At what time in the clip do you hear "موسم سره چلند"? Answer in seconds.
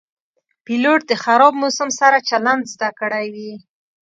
1.63-2.63